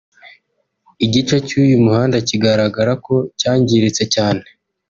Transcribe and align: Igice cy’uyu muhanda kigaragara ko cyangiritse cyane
Igice 1.05 1.35
cy’uyu 1.47 1.77
muhanda 1.83 2.17
kigaragara 2.27 2.93
ko 3.05 3.15
cyangiritse 3.39 4.03
cyane 4.13 4.43